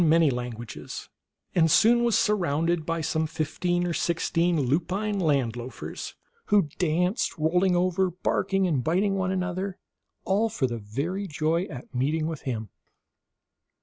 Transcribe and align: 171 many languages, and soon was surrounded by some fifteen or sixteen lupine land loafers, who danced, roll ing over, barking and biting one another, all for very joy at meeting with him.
171 0.01 0.19
many 0.19 0.35
languages, 0.51 1.09
and 1.53 1.69
soon 1.69 2.03
was 2.03 2.17
surrounded 2.17 2.87
by 2.87 3.01
some 3.01 3.27
fifteen 3.27 3.85
or 3.85 3.93
sixteen 3.93 4.59
lupine 4.59 5.19
land 5.19 5.55
loafers, 5.55 6.15
who 6.45 6.69
danced, 6.79 7.37
roll 7.37 7.63
ing 7.63 7.75
over, 7.75 8.09
barking 8.09 8.65
and 8.65 8.83
biting 8.83 9.13
one 9.13 9.29
another, 9.29 9.77
all 10.25 10.49
for 10.49 10.65
very 10.75 11.27
joy 11.27 11.65
at 11.65 11.93
meeting 11.93 12.25
with 12.25 12.41
him. 12.49 12.69